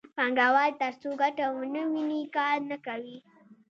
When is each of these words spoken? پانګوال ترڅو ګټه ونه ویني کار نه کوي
پانګوال 0.15 0.71
ترڅو 0.81 1.09
ګټه 1.21 1.45
ونه 1.55 1.81
ویني 1.91 2.21
کار 2.35 2.57
نه 2.69 2.77
کوي 2.85 3.17